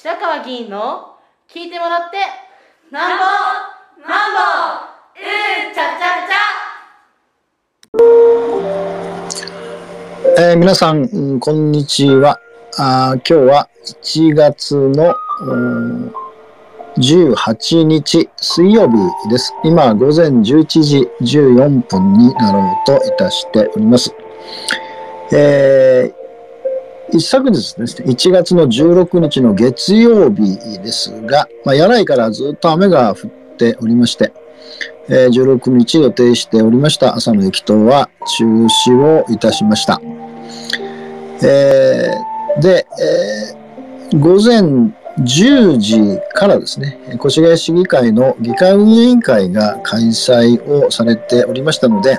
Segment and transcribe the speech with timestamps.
[0.00, 1.16] 白川議員の
[1.52, 2.18] 聞いてもらって
[2.92, 3.24] なんぼ
[4.08, 4.38] なんぼ
[5.18, 5.22] う
[5.72, 12.38] んちゃちゃちゃえー、皆さん、こんにちは
[12.78, 13.68] あ今日は
[14.04, 16.12] 1月の、うん
[16.96, 18.96] 18日水曜日
[19.30, 19.52] です。
[19.64, 24.14] 今午前11時14分になろうといたしております。
[25.32, 26.17] えー、
[27.10, 34.32] 一昨日ですね、1月の16日の月曜日ですが、まあ、柳井からずっと雨が降っておりまして、
[35.08, 40.02] えー、16日予定しておりました朝の駅頭は中止をいたしました。
[41.42, 44.60] えー、で、えー、午前
[45.20, 52.18] 10時からですね、越谷市議会の議会運営委員会が開催をされておりましたので、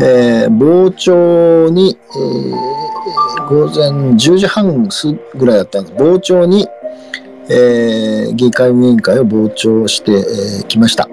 [0.00, 2.93] えー、傍聴に、えー、
[3.48, 4.88] 午前10時半
[5.34, 5.94] ぐらいだったんです。
[5.96, 6.66] 傍聴に、
[7.48, 10.12] えー、議会運営委員会を傍聴して
[10.66, 11.08] き、えー、ました。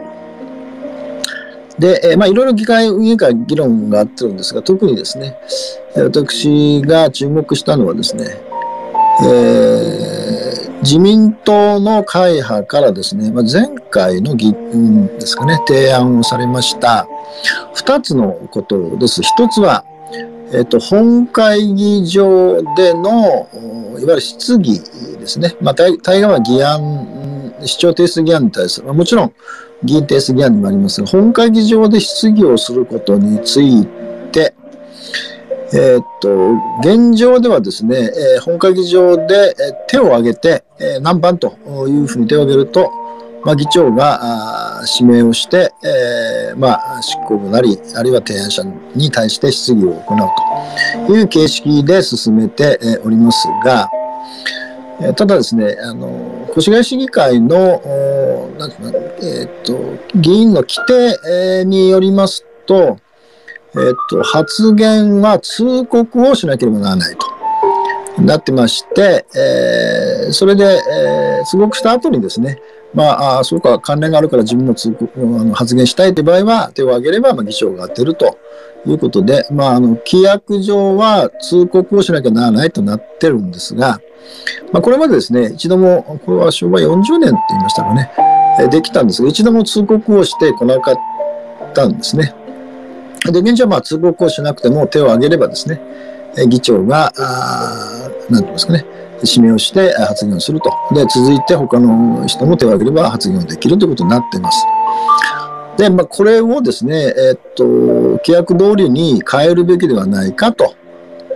[1.80, 5.36] で、えー、まあ、いろいろ議会運営委員会議論があってるんですが、特にですね、
[5.96, 8.26] 私が注目したのはですね、
[9.24, 10.32] えー
[10.84, 17.08] 自民党の会派からですね、まあ、前回の議運ですかね、提案をされました
[17.76, 19.22] 2つのことです。
[19.22, 19.86] 1つは、
[20.54, 23.50] えっ、と、本会議場での、
[23.94, 24.80] いわゆる質疑
[25.20, 25.56] ですね。
[25.62, 29.34] まあ、大概は議案、市長提出議案に対する、まあ、もちろん
[29.84, 33.86] 議員提出議案にもありますが、本会議場で質疑をすることについ
[34.32, 34.54] て、
[35.74, 41.56] え、っと、現状ではですね、えー、本会議場で、え手を挙げて、え何番と
[41.88, 42.92] いうふうに手を挙げると、
[43.46, 44.61] まあ、議長が
[45.00, 48.64] 指名をして、えー、まあ、執行部なり、あるいは提案者
[48.96, 53.90] に対して質疑を行うという形式で進めておりますが、
[55.16, 57.82] ただですね、あの、越谷市議会の、
[59.22, 63.00] えー、と、議員の規定によりますと、
[63.74, 67.42] えっと、発言は通告をしなければならないと。
[68.22, 72.60] なってまして、えー、それで、えー、通告した後にですね、
[72.94, 78.38] まあ、そうか、関連があるから自分も通告あの発言したいという場合は、手を挙げれば、まあ、議長が当てると
[78.86, 84.02] いうことで、まあ、あの、規約上は通告をしなきゃならないとなってるんですが、
[84.72, 88.12] まあ、これまでですね、一度も、これは昭和40年って言いましたかね、
[88.60, 90.98] えできたんですが、一度も通告をしてこなかっ
[91.74, 92.34] たんですね。
[93.26, 95.82] で、現状はまあ通告をしなくても手を挙げればですね、
[96.48, 97.14] 議長が、
[98.30, 98.86] 何て言いますかね、
[99.24, 100.72] 指名をして発言をすると。
[100.94, 104.66] で、続いて他の人も手を挙げれば発言をできるということになっています。
[105.78, 110.76] で、まあ、これをですね、え、っと、規約通りに変えるべきではないかと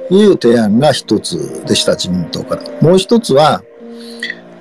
[0.10, 2.64] いう提案が一つでした、自民党から。
[2.82, 3.64] もう一つは、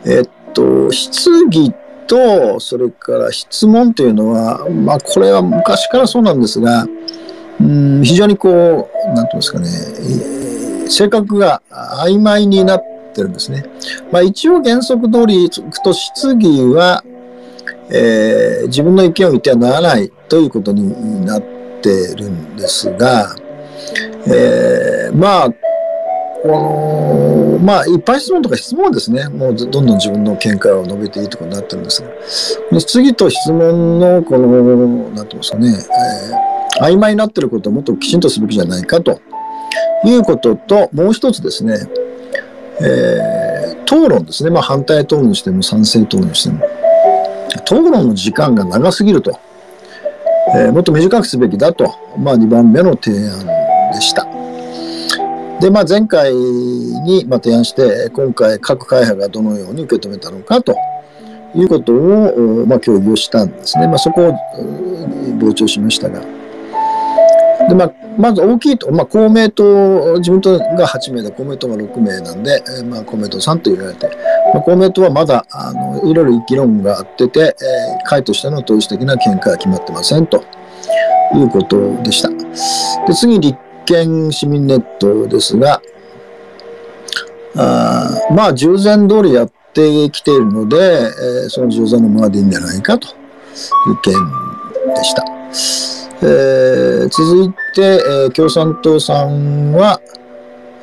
[0.07, 1.73] え、っと、質疑
[2.07, 6.87] と、それから質問というのは、まあ、これは昔からそうなんですが、
[7.61, 13.65] うん、非常にこう、なんていうんですかね、性格が曖昧になっててるんですね。
[14.13, 17.03] まあ、一応原則通りいくと質疑は、
[17.91, 21.43] えー、自分の意見を言ってはならないということになっ
[21.81, 23.35] てるんですが、
[24.27, 25.51] えー、まあ、
[26.43, 34.49] この、まあ、いっぱい質問とか質問ですね、もうどんどん自分の見解を述べていいとかになってるんですが、次と質問の、この、
[35.11, 35.69] なんていうんですかね、
[36.79, 39.21] えー、曖昧になってることをもっときちんとすべきじゃないかと
[40.05, 41.79] いうことと、もう一つですね、
[42.81, 46.67] えー、討論ですね、まあ、反対討論にしても賛成討論にしても、
[47.65, 49.39] 討論の時間が長すぎると、
[50.55, 53.47] えー、もっと短くすべきだと、まあ、2番目の提案
[53.93, 54.27] でした。
[55.61, 60.77] で、まあ、前回に提案して、今回各会派がどのように受け止めたのかと
[61.55, 63.87] いうことを、まあ、協議をしたんですね。
[63.87, 64.33] まあ、そこを
[65.41, 66.44] 傍聴しましたが。
[67.69, 74.07] で、まあ、まず大きいと、まあ、公明党、自民党が8名で、公明党が6名なんで、まあ、公明党3と言われて、
[74.53, 80.45] まあ、公明党はまだ、あの、いろいろ議論があってて、えー、会としての統一的な見解は決まってませんと
[81.35, 82.29] いうことでした。
[83.07, 85.81] で、次、立見市民ネットですが、
[87.57, 93.11] あまあ、従前通りやってきているので、えー、その従前のままでいいんじゃないかとい
[93.91, 94.15] う件
[94.95, 95.25] でした。
[96.27, 100.01] えー、続いて、えー、共産党さんは、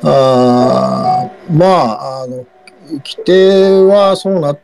[0.04, 2.46] あまあ、あの、
[2.88, 4.58] 規定はそうなっ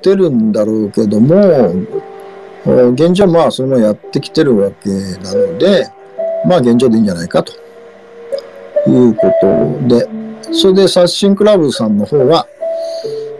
[0.00, 1.72] てるんだろうけども、
[2.64, 5.88] 現状まあそのやってきてるわけなので、
[6.46, 7.52] まあ現状でいいんじゃないかと
[8.86, 10.06] いうことで、
[10.52, 12.46] それで刷新クラブさんの方は、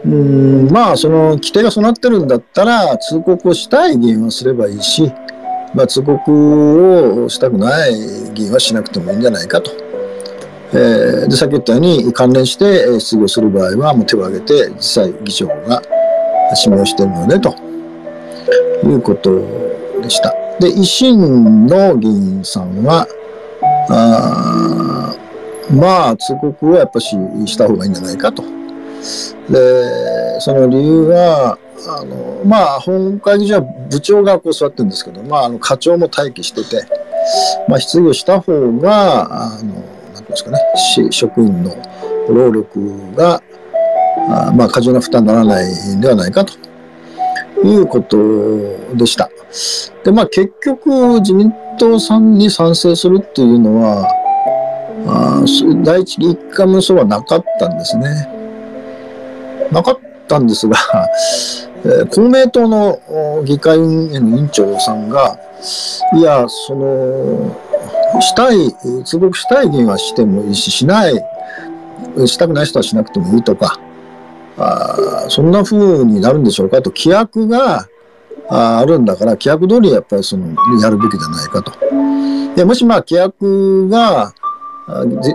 [0.03, 5.11] ううんまあその規定が備わってるんだったら通告をしたい議員はすればいいし、
[5.73, 7.93] まあ、通告をしたくない
[8.33, 9.71] 議員はしなくてもいいんじゃないかと。
[10.73, 15.81] えー、でさっき言ったように関連して質疑をする場合はもう手を挙げて実際議長が
[16.65, 17.53] 指名しているのでと
[18.85, 19.39] いうこと
[20.01, 20.33] でした。
[20.59, 23.07] で維新の議員さんは
[23.89, 25.15] あ
[25.73, 28.60] まあ通告をやっぱしした方がいいんじゃないかと。
[29.49, 31.57] でその理由は
[31.87, 36.87] あのまあ本会議所は部長がこう座ってるんですけど、まあ、あの課長も待機してて、
[37.67, 39.73] まあ、質疑をした方があの
[40.13, 40.59] なんですかね
[41.09, 41.75] 職員の
[42.29, 43.41] 労力が
[44.53, 46.53] まあ過剰な負担にならないんではないかと
[47.63, 48.17] いうこと
[48.95, 49.29] でした。
[50.03, 54.07] でまあ結局自民党さんに賛成するっていうのは
[55.07, 55.43] あ
[55.83, 58.30] 第一一回もそうはなかったんですね。
[59.71, 60.77] なかったんですが、
[61.83, 62.99] えー、公明党の
[63.43, 65.37] 議会運営の委員長さんが、
[66.13, 67.55] いや、その、
[68.19, 71.15] したい、通告したい議員はしてもいいし、しない、
[72.25, 73.79] したくない人はしなくてもいいとか、
[74.57, 77.87] あそんな風になるんでしょうかと、規約が
[78.49, 80.47] ああるんだから、規約通りやっぱりその、
[80.81, 81.71] やるべきじゃないかと。
[82.55, 84.33] でもしまあ規約が、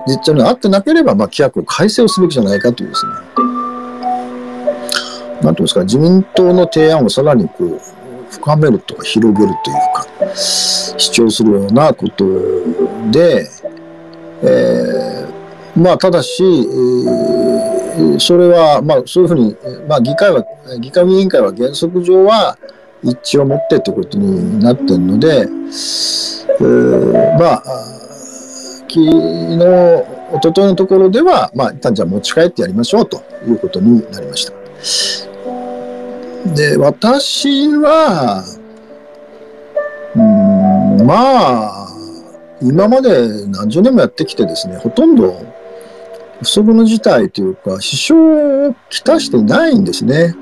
[0.06, 3.12] 実情に合ってなければ、まあ、規約を改正をすべきじゃないかというですね、
[5.42, 7.80] なんていうんですか、自民党の提案をさらにこう、
[8.30, 12.24] 深めるとか広げるというか、主張するようなこと
[13.10, 13.48] で、
[14.42, 19.56] えー、まあ、ただし、えー、それは、まあ、そういうふうに、
[19.88, 20.44] まあ、議会は、
[20.80, 22.58] 議会委員会は原則上は
[23.02, 27.62] 一致を持ってということになってるので、えー、まあ、
[28.88, 34.65] 昨日、おとといのところでは、まあ、一旦じゃあ持ち帰ってやりましょうということになりました。
[36.54, 38.44] で、私は、
[40.14, 40.18] う
[41.02, 41.88] ん、まあ、
[42.62, 45.44] 今まで何十年もやってきてですね、ほとんど
[46.42, 50.34] 不測の事態というか、支障をきたしてないんですね。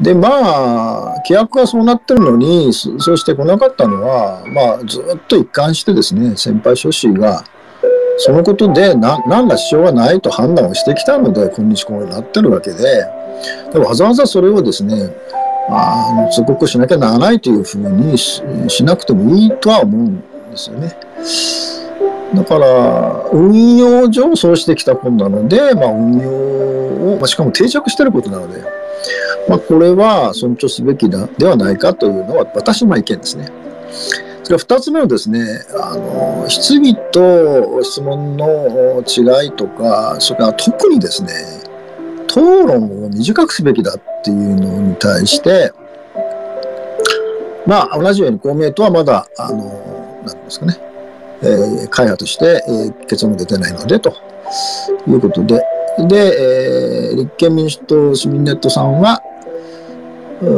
[0.00, 7.44] で、まあ、規約がそうなってるのに、そうしてこなかったのは、まあ、ずっと一貫してですね、先輩諸氏が、
[8.18, 13.06] そのことでな何ら支障がないと判断をしてきたので、今日こうなってるわけで、
[13.72, 15.14] でわざわざそれをですね、
[15.68, 18.42] あの通告しなきゃならないというふうにし
[18.84, 20.20] なくてもいいとは思うん
[20.50, 20.96] ですよね。
[22.34, 26.28] だから、運用上そうしてきたことなので、まあ、運用
[27.12, 28.62] を、まあ、しかも定着してることなので、
[29.48, 33.48] まあ、これは尊重すべきではないかというのは私の意見ですね。
[34.44, 35.40] それから2つ目はですね、
[35.80, 41.32] あの質疑と質問の違いとか、それから特にですね、
[42.28, 42.36] 討
[42.66, 45.72] 論を短くすべきだっていうのに対して、
[47.66, 50.78] まあ、同じように公明党はまだ、あの、なんですかね、
[51.42, 54.14] えー、会派として、えー、結論出てないので、と
[55.08, 55.62] いうことで、
[56.06, 59.22] で、えー、立憲民主党市民ネットさんは、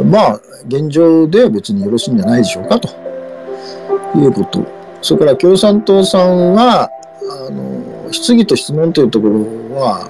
[0.05, 3.06] まあ、現状で別によろしいんじゃないでしょうか、と。
[4.15, 4.65] いうこと。
[5.01, 6.89] それから共産党さんは、
[7.47, 10.09] あの、質疑と質問というところは、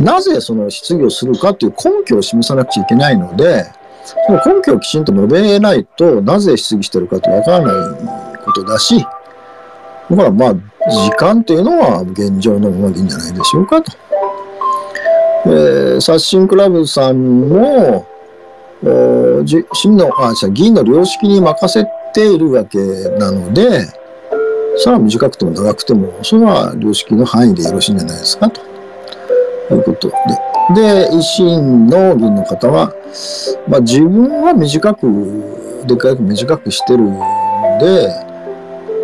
[0.00, 3.64] なぜその質疑をするかという根拠を示さなくちゃいけないので、
[4.04, 8.98] その根拠をきちんと述べないとなぜ質疑してるかってわからないことだし、
[10.10, 10.54] だからまあ、
[10.88, 13.92] 時間というのは現状のままでいいんじゃないでしょうかと。
[15.46, 18.06] えー、刷新クラブさんも、
[19.72, 21.86] 市民のあ議員の良識に任せ
[22.16, 22.78] ているわけ
[23.18, 23.86] なので、
[24.78, 28.60] それは短くても長くても、それは良識の範囲でよろしいんじゃないですかと
[29.74, 30.14] いうことで。
[30.74, 32.92] で、維新の議員の方は、
[33.68, 35.06] まあ、自分は短く、
[35.86, 37.18] でかく短くしてるん
[37.78, 38.08] で、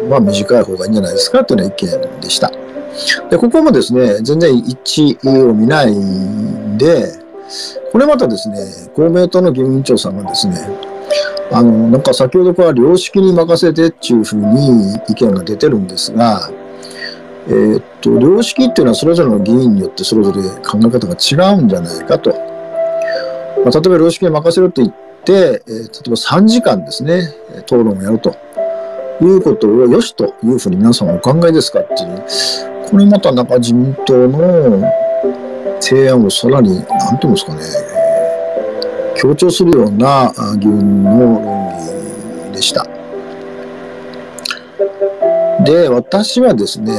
[0.09, 1.77] まあ短い方がいいんじゃないですかというような意
[2.17, 2.51] 見でした。
[3.31, 7.13] で、ここもですね、全然一致を見ないんで、
[7.93, 8.57] これまたですね、
[8.97, 10.57] 公明党の議員長さんがですね、
[11.53, 16.51] あの、なんか先ほどから良識に任せてっていうふうに意見が出てるんですが、
[17.49, 22.31] えー、っと、良識っていうのはそれぞれの議員によってそれぞれ考え方が違うんじゃないかと。
[23.65, 24.95] まあ、例えば良識に任せると言っ
[25.25, 27.35] て、えー、例えば3時間ですね、
[27.67, 28.35] 討論をやると
[29.21, 32.25] いうことを良しというふうに皆さんお考えですかっていう、
[32.89, 34.91] これまたなんか自民党の
[35.81, 38.02] 提案をさらに、なんていうんですかね、
[39.23, 42.85] 強調するような議運の論議でした。
[45.65, 46.93] で、私はですね、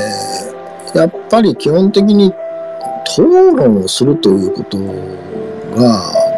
[0.95, 2.33] やっぱり基本的に
[3.17, 3.17] 討
[3.57, 4.85] 論をするということが、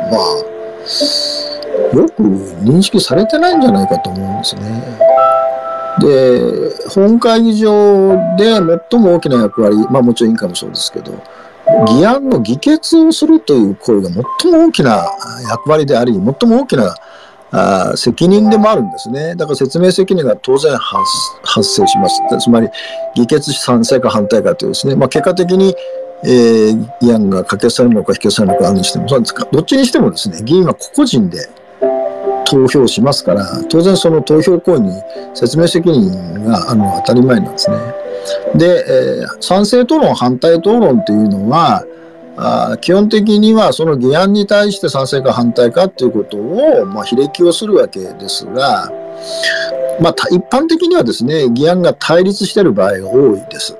[0.09, 2.23] まあ、よく
[2.63, 4.83] 認識されてないんじゃないかと思うんですね。
[5.99, 8.55] で、本会議場で
[8.89, 11.13] 最も大きな役割、まあもちろん委員会もそうですけど、
[11.87, 14.09] 議案の議決をするという行為が
[14.41, 15.05] 最も大きな
[15.49, 16.95] 役割であり、最も大きな
[17.51, 19.35] あ責任でもあるんですね。
[19.35, 22.21] だから説明責任が当然発生します。
[22.39, 22.67] つまり、
[23.15, 25.75] 議決賛成か反対かというですね、まあ、結果的に、
[26.23, 31.49] えー、議案が可決されるのか否決されるのかあるにしても、そうですかどっちにしてもですね、議員は個々人で
[32.45, 34.91] 投票しますから、当然その投票行為に
[35.33, 38.04] 説明責任があるのは当たり前なんですね。
[38.55, 41.85] で、えー、賛成討論、反対討論というのは、
[42.37, 48.91] あ基本的にはその議案に対して賛成か反対かということを、まあ、比歴をするわけですが、
[50.01, 53.77] まあ、一般的にはですね、議案が対立している場合が多いです。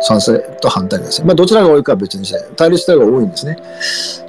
[0.00, 1.26] 賛成と反対ですね。
[1.26, 3.56] まあ、どちらが多いかは別にして、対立しているが多いんですね。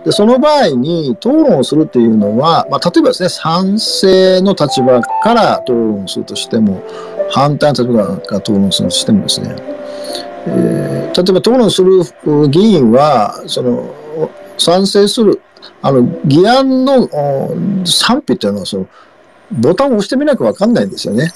[0.06, 6.84] で、その場合に討論をするというのは、まあ、例えばですね、賛成の立場から討論するとしても、
[7.32, 9.55] 反対の立場から討論するとしてもですね、
[10.48, 15.41] えー、例えば討論する議員は、その、賛成する、
[15.82, 17.08] あの、議案の
[17.86, 18.88] 賛否っていうのは、その、
[19.51, 21.32] ボタンを押してみなきゃわかんないんですよね。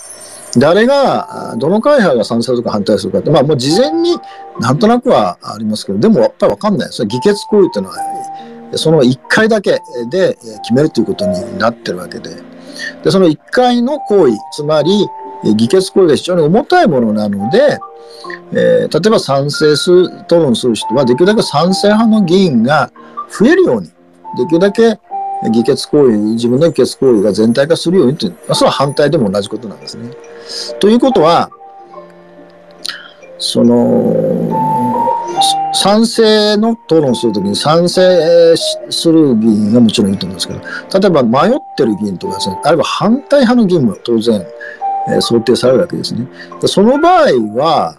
[0.58, 4.18] 誰が、どの会派が賛成するか反対するかって、まあもう事前に
[4.60, 7.06] なんとなくはありますけど、でもやっぱりわかんないです。
[7.06, 7.98] 議決行為っていうのは、
[8.78, 9.80] その1回だけ
[10.10, 12.32] で決めるということになってるわけで、
[13.04, 15.08] で、その1回の行為、つまり
[15.44, 17.80] 議決行為が非常に重たいものなので、
[18.52, 22.92] えー、例えば賛成する、討論する人はできるだけ賛成派の議員が
[23.30, 23.88] 増えるように、
[24.38, 25.00] できるだけ
[25.52, 30.12] 議決行為、自分の議決行為が全体化するようにという、それは反対でも同じことなんですね。
[30.80, 31.50] ということは、
[33.38, 34.50] その、
[35.74, 38.56] 賛成の討論するときに賛成
[38.90, 44.46] する議員がもちろんいいと思うんですけど、例えば迷ってる議員とかですね、あるいは反対派の議員も当然、
[45.08, 46.28] え、想定されるわけですね。
[46.66, 47.24] その場合
[47.56, 47.96] は、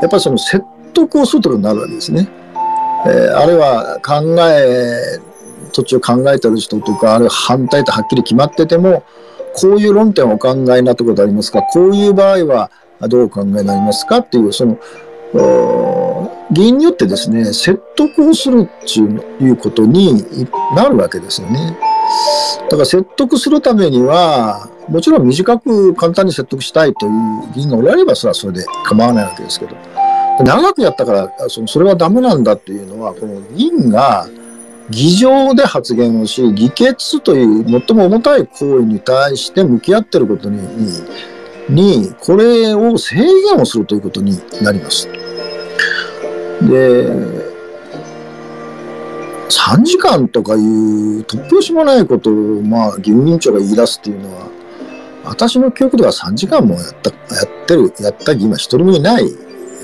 [0.00, 2.28] やっぱりその説得をするとことになるわけですね。
[3.06, 5.18] えー、あるいは考え、
[5.72, 9.02] 途中考えてる人とか、あるいは反対とはっきり決まってても、
[9.54, 11.62] こういう論点をお考えになったことありますか？
[11.62, 12.70] こういう場合は
[13.02, 14.18] どうお考えになりますか？
[14.18, 14.78] っていう、その、
[16.50, 19.00] 議員によってですね、説得をするって
[19.44, 20.24] いうことに
[20.74, 21.76] なるわけですよね。
[22.70, 27.12] だから説得するためには、もちろん短く簡単に説得したいという
[27.54, 29.76] 議員がおられれば、それはそれで構わないわけですけど、
[30.44, 34.28] 長くやったからそのそれはダメなんだっていうのは、この議員が
[34.90, 40.60] 議場で発言をし、議決という最も重たい行為に対して向き合ってることに、
[41.68, 45.08] に、これを制限をするということになります。
[46.62, 47.47] で、
[49.48, 54.48] 3時間とかいう突拍子もないことを、まあ、議運委員長が言い出すっていうのは、
[55.24, 59.28] 私の記憶では3時間もやった、やってる、やった議員は一人もいない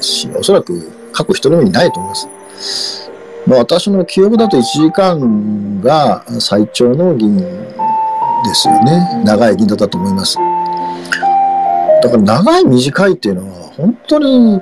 [0.00, 3.11] し、おそらく過去一人もいないと思います。
[3.47, 7.44] まあ、私の記憶だと1時間が最長の議員で
[8.54, 9.23] すよね。
[9.25, 10.38] 長い議員だったと思います。
[12.02, 14.61] だから長い短いっていうのは本当に、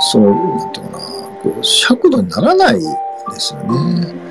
[0.00, 0.98] その、なんていうかな、
[1.42, 2.82] こう、尺度にならないで
[3.38, 4.29] すよね。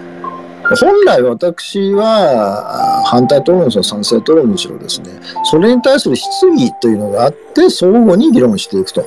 [0.76, 9.06] 本来私は反対討論にしろ賛成討論にしろですね、それに対する質疑というのがあって、相互に議論していくと。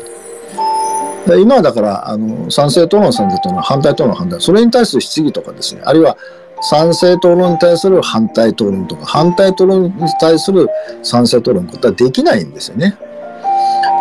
[1.39, 6.17] 今はだから、あの、賛成討論、賛成討論、反対討論、反対、それに対する質疑とかですね、あるいは
[6.63, 10.69] 賛成討論に対する反対討論とか、反対討論に対する
[11.03, 12.97] 賛成討論ことはできないんですよね。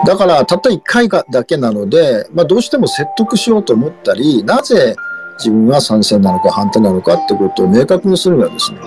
[0.06, 4.96] だから、たった1回だけなので、まあ、どうしても説得しようと思ったり、なぜ
[5.42, 8.80] 自分は賛成なのか反対なのかってことを明確にするにはですね、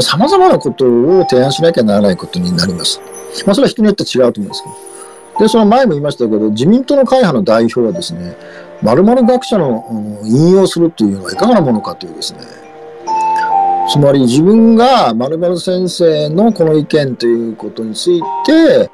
[0.00, 3.00] 様々なことを提案しなきゃならないことになります。
[3.46, 4.68] まあ、それは人によって違うと思うんですけ
[5.38, 5.40] ど。
[5.40, 8.36] で、その前も言いましたけど、自民党の会派の代表はですね、
[8.82, 12.40] 〇〇学者の引用するというのはいかがなものかというですね、
[13.88, 18.90] つまり自分が〇〇先生のこの意見ということについて、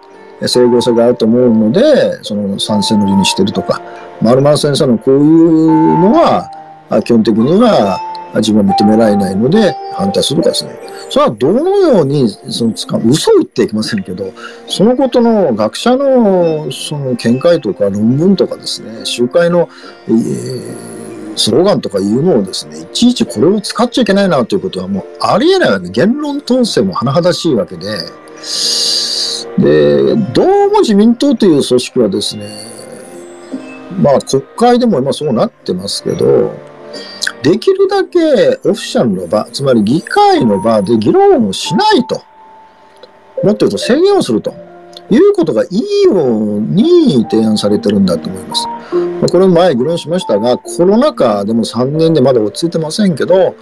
[0.49, 3.81] 整合性があると思うので、その賛成の理にしてるとか、
[4.23, 6.51] 〇〇先生のこういうのは、
[7.05, 8.01] 基本的には
[8.37, 10.79] 自分は認められないので反対するかですね。
[11.09, 14.33] それはどのようにその使う、嘘を言っていきませんけど、
[14.69, 19.69] そのことの学者のその見解とか論文とかですね、集会の、
[20.09, 25.89] えー、スローガンとかいうのをですね、いちいちこれを使っちゃいけないなということはもうありえないわけ。
[25.89, 27.87] 言論統制も甚だしいわけで、
[29.59, 32.49] で、どうも自民党という組織はですね、
[34.01, 36.70] まあ国会でも今そうなってますけど、
[37.43, 42.23] できるだけオフィシャルの場、つまり議会の場で議論をしないと。
[43.43, 44.55] もっと言うと制限をすると。
[45.11, 48.69] いうことがいいように提案されてるんだと思います。
[49.29, 53.57] これも前議論しましたが、コロナ禍でも3年でまだ落ち着いてませんけど、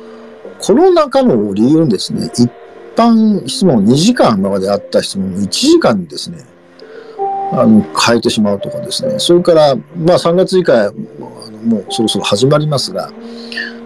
[0.61, 2.51] コロナ禍の理由にですね、一
[2.95, 6.45] 般質問2時間まであった質問を1時間にですね、
[7.53, 10.93] あの変えてしまうとかですね、それから、まあ3月以下、
[11.65, 13.11] もうそろそろ始まりますが、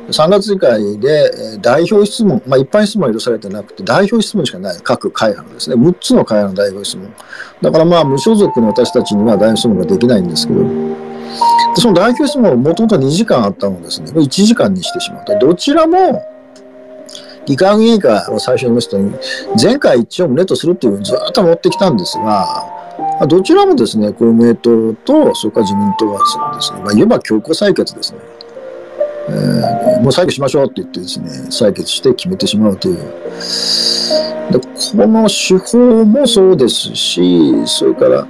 [0.08, 7.14] 3月議会で代表質問、まあ、一般質問は許されてなくて、代表質問しかない各会派のですね、6つの会派の代表質問。
[7.62, 10.60] だからまあ、無所属の私たちには代表質問ができないんですけど、
[11.76, 15.38] その代表質問はもともと2時間あったのですね、1時間にしてしまうと。
[15.38, 16.22] どちらも、
[17.44, 19.14] 議会議員会を最初に言いましたように、
[19.60, 22.64] 前回一応胸とするっていうふうにずっと持ってきたんですが、
[23.26, 26.18] どちらもですね、公明党と、それから自民党は
[26.54, 28.18] ですね、まあ、言えば強行採決ですね。
[29.28, 32.96] えー、もう採決しましょうって言ってですね、採決して決めてしまうという。
[32.96, 38.26] でこの手法もそうですし、それから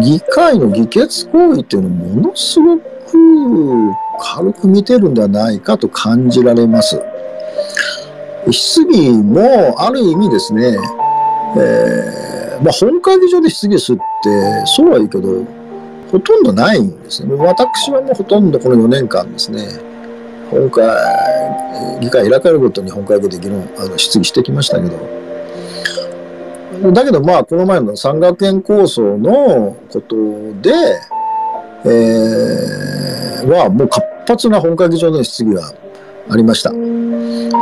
[0.00, 2.82] 議会の議決行為っていうのをものすごく
[4.20, 7.00] 軽く見てるんではないかと感じられます。
[8.50, 10.76] 質疑もある意味ですね、
[11.56, 15.44] えー、まあ、本会議場で質疑するってそうはいいけど、
[16.12, 17.34] ほとんどないんですね。
[17.34, 19.66] 私はもうほとんどこの4年間ですね、
[20.50, 20.86] 本会、
[22.00, 24.98] 議会開かれるごとに本会議で議論、あの質疑してきましたけど、
[26.92, 30.14] だけどまあ、この前の三学園構想のこと
[30.60, 30.70] で、
[31.86, 35.72] えー、はもう活発な本会議場での質疑が
[36.28, 36.72] ありました。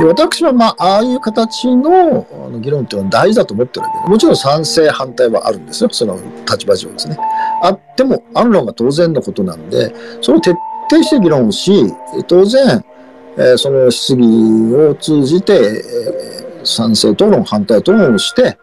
[0.00, 2.26] で私は、まあ、ああいう形の
[2.62, 6.18] 議論っていうのは大事だと思ってるわけで、もちろん賛成、反対はあるんですよ、その
[6.50, 7.18] 立場上ですね。
[7.62, 10.54] あっても、あるのが当然のことなんで、それを徹
[10.88, 11.92] 底して議論し、
[12.28, 12.82] 当然、
[13.36, 18.56] えー、その質疑を通じて、えー、賛成討論、反対討論をして、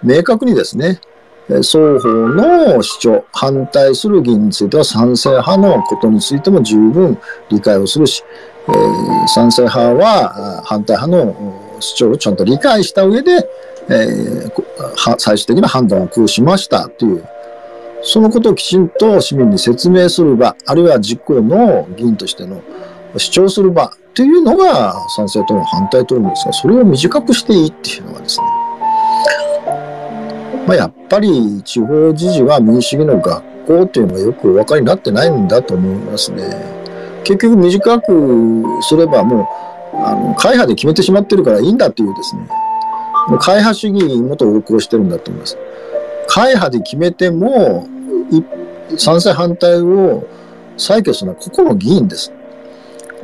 [0.00, 1.00] 明確にですね、
[1.48, 7.18] 双方の主張、反対する議員については賛成派のことについても十分
[7.50, 8.22] 理解をするし、
[8.68, 13.48] えー、賛成派は反対派の主張をちゃんと理解した上で、
[13.90, 17.24] えー、最終的な判断を下しましたという、
[18.02, 22.62] そのことをきちんと市民に説明する場、あるいは実行の議員としての
[23.16, 28.46] 主張する場というのが賛成との反対とるんですが、それを短くしていいっていうのはですね、
[30.66, 36.73] まあ、やっぱり地方自治は民主主義の学校っていうのがよくお分かりになってないんだと思いますね。
[37.24, 39.48] 結局短くすればも
[39.92, 42.42] う、あの、会派で決めてしまってるからいいんだっていうですね、
[43.28, 45.58] もう会派主義もと横行してるんだと思います。
[46.28, 47.88] 会派で決めても、
[48.96, 50.26] 賛成反対を
[50.76, 52.32] 採決するのは個々の議員です。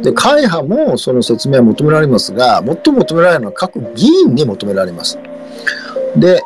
[0.00, 5.18] で、会派もその説明は求められますが、最も求められるのは各議員に求められます。
[6.16, 6.40] で、えー、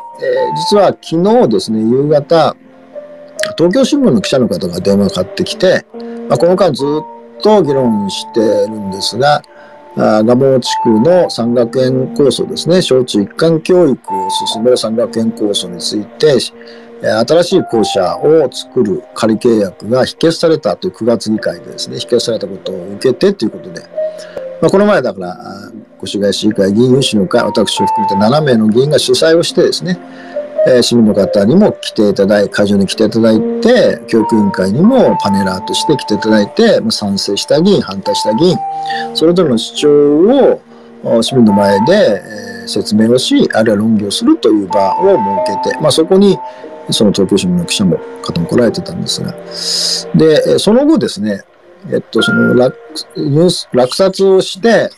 [0.55, 2.55] 実は昨日ですね、夕方、
[3.57, 5.85] 東京新聞の記者の方が電話かかってきて、
[6.27, 9.41] まあ、この間ずっとと議論してるんですが、
[9.95, 16.37] 蒲生地区の山学園構想ですね、小中一貫教育を進める山学園構想について、
[17.01, 23.81] 新しい校舎を作る仮契約が否決されたという9月議会でですね、否決されたことを受けてということで、
[24.61, 25.37] まあ、この前だから、
[26.03, 29.97] 越谷市議会議員有志の会、私を含めて7名の議員が主催をしてですね、
[30.67, 38.57] え市民の方にも来ていただいて、会場に来ていただいて、教育委員会にもパネラーとして来ていただいて、賛成した議員、反対した議員、
[39.13, 40.61] それぞれの主張
[41.11, 46.37] を市民の前で、え説明をし、あるいは論議をするという場を設けて、まあ、そこに
[46.89, 49.33] その東京新聞の記者も方も来られてたんですが、
[50.15, 51.43] で、その後ですね、
[51.91, 52.77] えっと、その落
[53.15, 54.89] ニュース落札をして、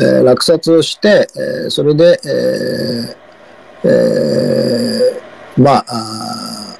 [0.00, 6.76] えー、落札をして、えー、それで、えーえー、まあ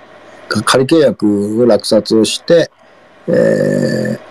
[0.64, 2.70] 仮契約を落札をして、
[3.28, 4.30] えー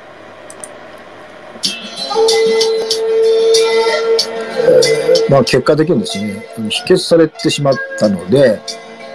[5.30, 8.60] まあ、結果的にですね、否決されてしまったので、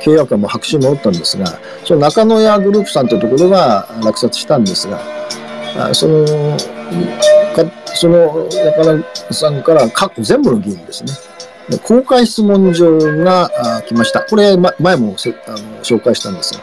[0.01, 5.01] 契約はもう白紙に戻ったんですが、その中野屋グループさんというところが落札したんですが、
[5.93, 6.25] その
[7.95, 11.13] その中さんから各全部の議員ですね、
[11.83, 13.51] 公開質問状が
[13.87, 14.21] 来ました。
[14.21, 15.17] これ、ま、前もあの
[15.83, 16.61] 紹介したんですが、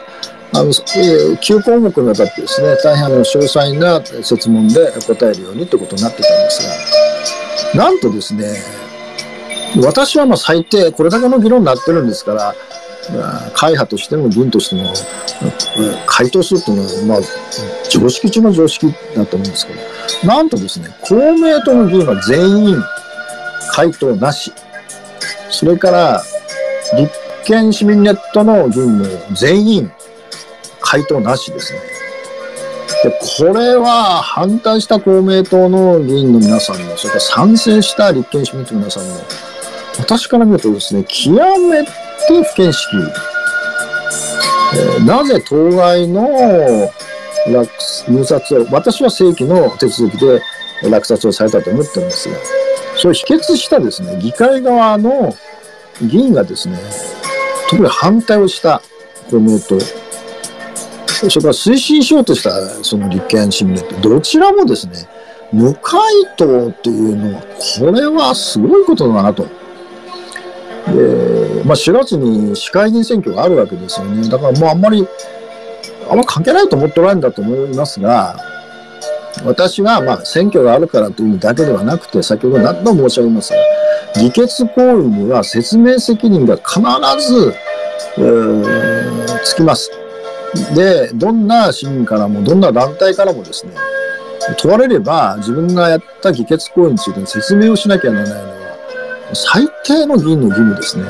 [0.54, 8.62] あの、えー、9項目にわたってですね、大変あの詳細な設問で答えるようにということになってたんですが、なんとですね、
[9.82, 12.54] 私はまあ最低、これだけの議論になってるんですから、
[13.54, 14.92] 会派としても議員としても
[16.06, 17.28] 回答するというのは、まあ、
[17.90, 22.76] 常識中の常識だと思うんですけど、なんとですね、公明党の議員は全員
[23.72, 24.52] 回答なし。
[25.50, 26.22] それから、
[26.96, 27.12] 立
[27.44, 29.92] 憲市民ネットの議員も全員
[30.80, 31.80] 回答なしですね。
[33.04, 39.16] で、これは反対した公明党の議員の皆さんも、それから賛成した立憲市民党の皆さんも、
[39.98, 41.32] 私から見るとですね、極
[41.68, 41.84] め
[42.26, 42.96] て不見識。
[44.74, 46.90] えー、なぜ当該の
[48.08, 50.42] 入札を、私は正規の手続きで
[50.88, 52.36] 落札をされたと思ってるんですが、
[52.96, 55.34] それを否決したですね、議会側の
[56.00, 56.78] 議員がですね、
[57.68, 58.82] 特に反対をした
[59.30, 59.78] 公明党、
[61.28, 62.50] それから推進しようとした
[62.82, 65.08] その立憲市民ネット、どちらもですね、
[65.52, 66.00] 無回
[66.36, 67.42] 答っていうのは、
[67.78, 69.46] これはすごいことだなと。
[70.88, 74.28] で、まあ、4月に市会議員選挙があるわけですよね。
[74.28, 75.06] だからもうあんまり、
[76.10, 78.36] あんま関係ないと思っておられるんだと思いますが、
[79.44, 83.58] 私はまあ選挙があるからというだけではなくて、先ほど何度も申し上げますが、
[84.20, 86.80] 議決行為には説明責任が必
[87.26, 87.54] ず、
[88.18, 89.90] え、つきます。
[90.74, 93.72] で、どんな市民からも、どんな団体からもですね、
[94.58, 98.61] 問われれば自分がやった議決行為について説明をしなきゃならないの、
[99.34, 101.04] 最低の議員の義務ですね。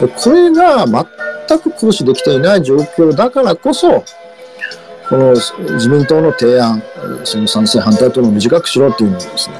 [0.00, 4.04] でこれが全く行使できていない状況だからこそ、
[5.08, 6.82] この自民党の提案、
[7.24, 9.56] その賛成反対との短くしろっていうのをですね、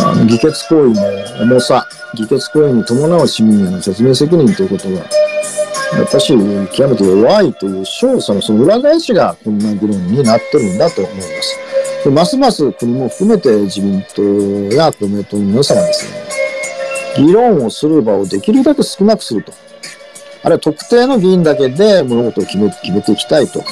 [0.00, 1.00] あの議決行為
[1.38, 5.02] の重さ、議決行為に伴う市民への説明責任ということが、
[6.00, 6.28] 私、
[6.74, 11.58] 極めて弱いという勝訴のその裏返しがこんな議論になってるんだと思います。
[12.04, 14.22] でますます国も含めて自民党
[14.74, 19.52] や公明党の皆さんはですね、議論をする場をできるだけ少なくすると。
[20.44, 23.62] あるいは特定の議員だけで物事を決め決めていきたいと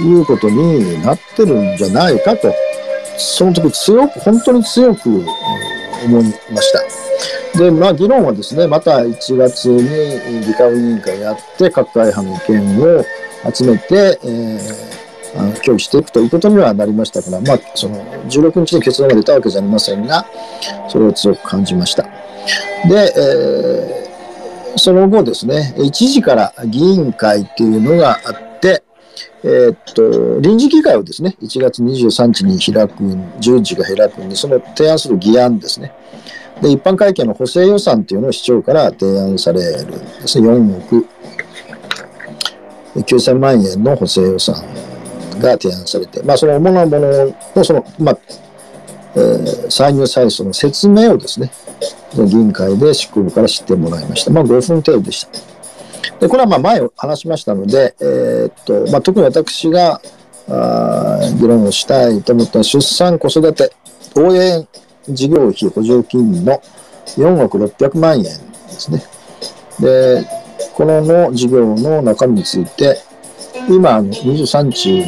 [0.00, 2.52] いうことになってるんじゃないかと、
[3.16, 7.58] その時強く、本当に強く思いました。
[7.58, 13.04] で、まあ、議論はですね、また1月に議会委員会やって、各会派の意見を
[13.54, 15.05] 集めて、えー、
[15.62, 20.26] 協議していくということにはなりましたから、まあ、その16日に結論が出たわけじゃありませんが、
[20.88, 22.04] それを強く感じました。
[22.88, 24.06] で、えー
[24.78, 28.82] その後ですね、1時から議員会っていうのがあって、
[29.42, 35.92] えー、っと、臨時議会をですね、1月23日に開く、10時が開くんで、その提案する議案ですね。
[36.60, 40.48] で、一般会計の補正予算っていうのを市長から提案されるんですね。
[40.48, 41.06] 4億
[42.96, 44.62] 9000万円の補正予算
[45.40, 48.18] が提案されて、まあ、その主なものの、その、まあ、
[49.14, 51.50] えー、歳入歳出の説明をですね、
[52.14, 54.30] 議員会で執行部から知ってもらいました。
[54.30, 55.56] まあ、5分程度でした。
[56.20, 60.00] で、これはまあ前話しましたので、えー、っと、まあ、特に私が、
[60.48, 63.72] あ議論をしたいと思った出産子育て
[64.14, 64.66] 応援
[65.08, 66.62] 事業費補助金の
[67.16, 68.30] 4億600万円で
[68.68, 69.02] すね。
[69.80, 70.24] で、
[70.74, 72.98] このの事業の中身について、
[73.68, 75.00] 今、あの23日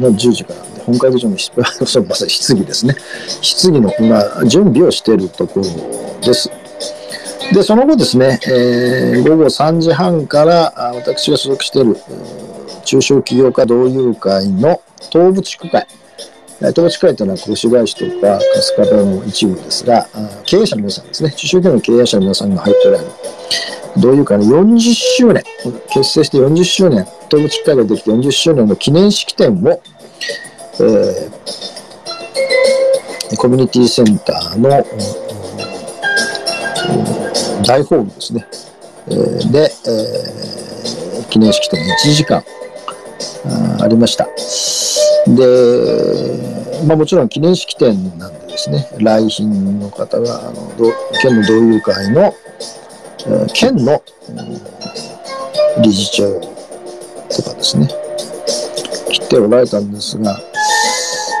[0.00, 2.94] の10時から本会議場のそまさに質疑ですね。
[3.40, 5.66] 質疑の今、準備をしているところ
[6.20, 6.50] です。
[7.52, 11.96] で、その後ですね、えー、午後3時半から私が所属している
[12.84, 15.86] 中小企業家同友会の東部地区会。
[16.70, 18.38] 東部地区会というのは越谷市とか
[18.76, 20.06] 春日部の一部ですが、
[20.44, 23.10] 経営者の皆さんですね、中小企業の経営者の皆さんが入っておられる
[23.96, 25.42] 同友会の40周年、
[25.92, 29.82] 結成して40周年、東部地区会ができて40周年の記念式典を、
[30.80, 34.70] えー、コミュニティセンターの
[37.64, 38.46] 大ホールですね。
[39.50, 42.44] で、えー、記念式典1時間
[43.80, 44.28] ありました。
[45.26, 52.34] で、まあ、もちろん記念式典なんでですね、来賓の方が、あの県の同友会の、
[53.20, 54.02] えー、県の、
[55.76, 57.88] うん、理事長とかですね、
[59.10, 60.38] 来ておられたんですが、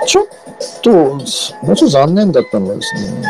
[0.06, 0.26] ちょっ
[0.82, 3.22] と、もうちょっと残念だったのはですね、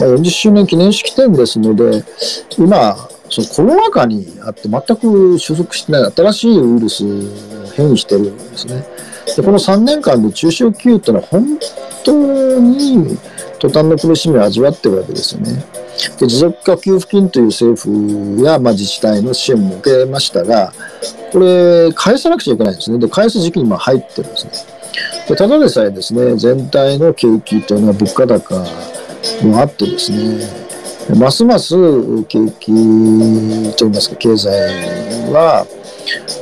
[0.00, 2.04] まあ、40周年記念式典ですので、
[2.56, 2.96] 今、
[3.30, 7.04] そのコロナ禍にあって全く収束してない新しいウイルス
[7.74, 8.84] 変異してるんですね。
[9.36, 11.58] でこの3年間で中小企業ってのは本
[12.04, 13.18] 当に
[13.58, 15.64] 途端の苦しみを味わってるわけですよね。
[16.18, 20.72] で持続化給付金という政府や、まあ、自治体の支援も受けましたが、
[21.32, 22.98] これ、返さなくちゃいけないんですね。
[22.98, 24.52] で、返す時期に今入ってるんですね。
[25.28, 28.64] でただでさえですね、全体の景気というのは物価高
[29.42, 30.68] もあってですね、
[31.16, 31.74] ますます
[32.24, 32.66] 景気
[33.76, 34.50] といいますか経済
[35.32, 35.66] は、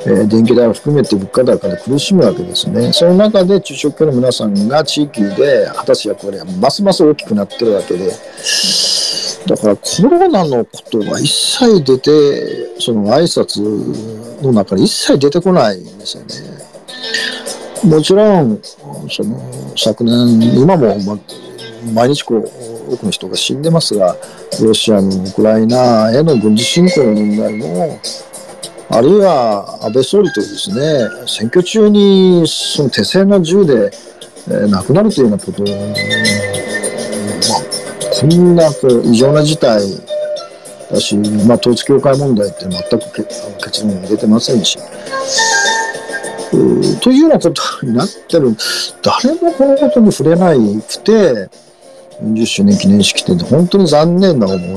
[0.07, 2.93] え、電気代を含めて物価高で苦しむわけですね。
[2.93, 8.13] その中で中小企業の皆さんが地域で果たす役割はますます大きくなってるわけで、
[9.47, 16.29] だからコロナのことが一切出て、その挨拶の中に一切出てこないんですよね。
[17.85, 18.61] もちろん、
[19.09, 19.41] その
[19.77, 21.19] 昨年、今も、ま、
[21.93, 24.17] 毎日こう多くの人が死んでますが、
[24.61, 28.01] ロシアのウクライナへの軍事侵攻の問題も、
[28.89, 33.91] あるいは安倍総理とですね、選挙中にその手製の銃で、
[34.49, 35.73] えー、亡くなるというようなこと、まあ、
[38.21, 39.83] こんなこう異常な事態
[40.91, 43.13] だし、まあ、統一教会問題って全く
[43.65, 44.79] 結論が出てませんし、
[47.03, 48.57] というようなことになってる、
[49.03, 51.51] 誰もこのことに触れないくて、
[52.23, 54.73] 40周年記念式典で本当に残念な思い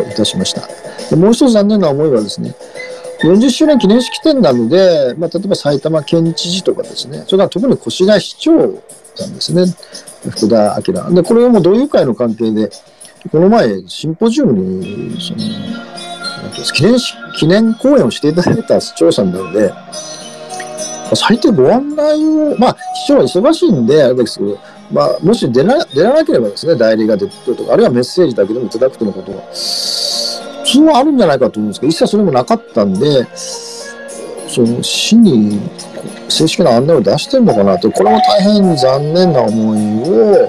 [0.00, 1.16] をいたしました。
[1.16, 2.54] もう一つ残念な思いはですね、
[3.22, 8.82] 40周年記念式典なので、まあ、例えば埼玉県知事とかですね、それから特に越谷市長
[9.14, 9.64] さんですね、
[10.30, 11.14] 福田明。
[11.14, 12.70] で、これはもう同友会の関係で、
[13.30, 15.38] この前、シンポジウムに、その、
[16.72, 16.96] 記念
[17.38, 19.72] 記念講演をしていただいた市長さんなので、
[21.14, 24.58] 最低ご案内を、まあ、市長は忙しいんで、あれですけど、
[24.90, 29.52] まあ、もし出な出らなければですね、代理が出てとか、あるいはメッセージだけでもいただくということが、普
[30.72, 35.60] 通はあるんじゃないかと思うんですけど、一切それもなかったんで、その市に
[36.28, 40.48] 正式な案内を出してるのかなと、これも大変残念な思いを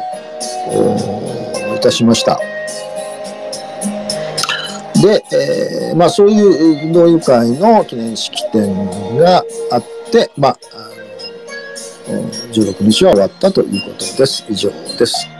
[1.76, 2.40] いたしました。
[5.02, 10.58] で、えー、まあそういう同友会の記念式典があって、まあ、
[12.54, 14.46] 16日は終わったということです。
[14.50, 15.33] 以上です。